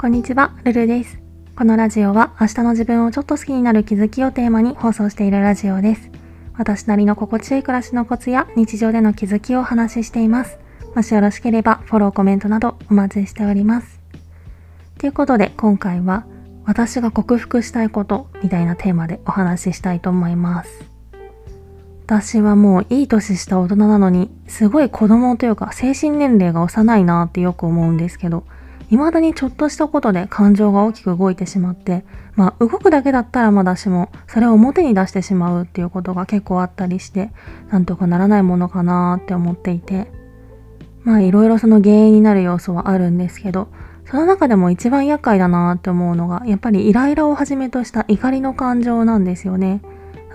[0.00, 1.20] こんにちは、ルルです。
[1.54, 6.10] このラジオは明日の自分をちょっと好きになる気づきをテーマに放送しているラジオです。
[6.56, 10.58] 私なりの心地よい暮らしのコツや日常での気づきをお話ししています。
[10.94, 14.00] もしよろしければフォロー、コメントなどお待ちしております。
[14.96, 16.24] ということで今回は
[16.64, 20.82] 私が克服したいことみたいなテーマでお話ししたいと思います。
[22.06, 28.44] 私はもういい年した大人なのに、すごい子供というか精神年齢が幼いなってよく思うんですけど、
[28.90, 32.04] 未だにちょっとしたことで感情が大きく動いてしまって、
[32.34, 37.30] まあ動くだけだったらまだしも、それを表に出してしまうっていうことが結構あったりして、
[37.70, 40.10] なんとかならないものかなって思っていて、
[41.04, 43.68] まあいろいろその原因になる要素はあるんですけど、
[44.06, 49.82] その中でも一番厄介だなって思うのが、やっぱりイライラをはじめとした怒りの感情なんですよね。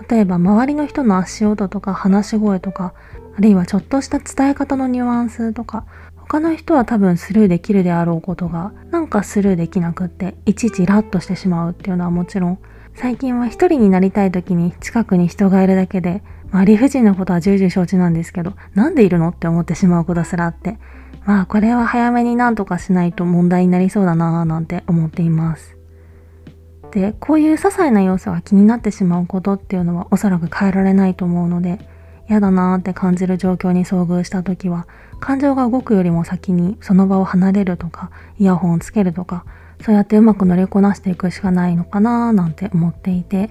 [0.08, 2.94] 例えば周りの人の足音とか話し声とか、
[3.36, 5.84] あるいはちょっとした伝え方のニュアンスとか、
[6.28, 12.58] 他の人は多分スルーできるであろうことが、なんかスルーできなくって、いちいちイラッとしてしまうっていうのはもちろん、
[12.94, 20.78] 最近は一人になりたい時に近くに人がいるだけで、まあ理不尽なことは重々承知なんですけど、なんでいるのって思ってしまうことすらあって、
[21.24, 25.76] まあこれは早めになんとかしないと問題になりそうだなぁなんて思っています。
[26.90, 31.78] でこういう些細な要素が気になってしまうことっていうのはおそらく変えられないと思うので
[32.28, 34.86] 嫌だなーって感じる状況に遭遇した時は
[35.20, 39.44] 感情が動くよりも先にその場を離れるとかイヤホンをつけるとか
[39.82, 43.50] そうやってうまく乗りこなしていくしかないのかなーなんて思っていて。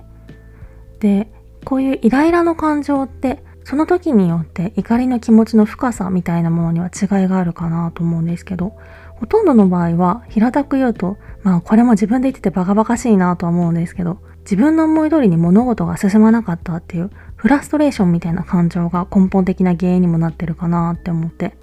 [0.99, 1.29] で
[1.65, 8.75] こういうイライラの感情ってその時によって怒りの気持ちの深さみたいなものには違いがあるかなと思うんですけど
[9.15, 17.11] ほとんどの場合は平たく言うとまあこれも自分で言っててバカバカしいなとは思うんですけど、自分の思い通りに物事が進まなかったっていう
[17.45, 21.55] フラストレーションみたいな感情が根本的な原因にもなってるかなって思って。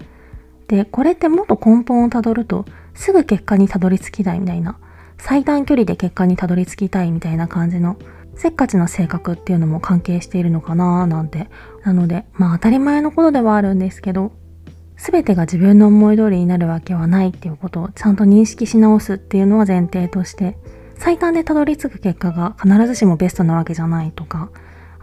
[0.69, 4.77] で、これってもっと根本をたどると、すぐ結果にたどり着きたいみたいな、
[5.17, 7.97] 最短距離で結果にたどり着きたいみたいな感じの、
[8.33, 11.49] せっかちな性格っていうのも関係しているのかななんて。
[11.83, 14.31] なので、まあ当たり前のことではあるんですけど、
[14.95, 20.57] 全てが自分の思い通りになるわけはないっていうことをちゃんと認識し直すっていうのは前提として
[20.97, 24.49] 最短でたどり着く結果が必ずしもベストなわけじゃないとか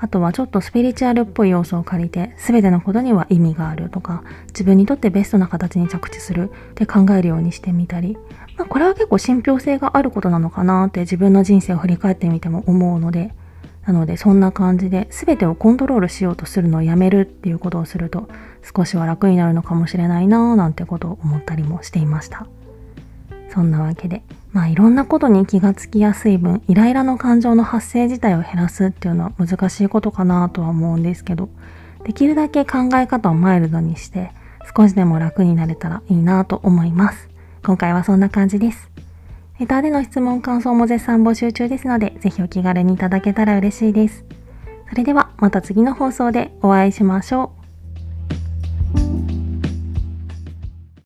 [0.03, 8.17] あとはちょっとスピリチュアルっぽい要素を借りて全てのことには意味があるとか自分にとってベストな形に着地するって考えるようにしてみたり、
[8.57, 13.35] まあ、これは結構信憑性があることなのかなって自分の人生を振り返ってみても思うので
[13.87, 18.29] なのでそんな感じで全てをコントロールしようとするのをやめるっていうことをすると
[18.75, 22.47] 少しは楽になるのかもしれないなぁなんてことを思ったりもしていました。
[23.53, 24.23] そんなわけで、
[24.53, 31.49] まあいろんなことに気がつきやすい分、イライラの感情の発生自体を減らすっていうのは難しいことかなとは思うんですけど、
[32.05, 34.33] できるだけ考え方をマイルドにして、
[34.77, 37.29] 少しでも楽になれたらいいなと思います。
[37.65, 38.91] 今回はそんな感じです。
[39.59, 44.25] レターでの質問、感想も絶賛募集中ですので、ぜひお気軽にいただけたら嬉しいです。
[44.89, 47.60] それではまた次の放送でお会いしましょう。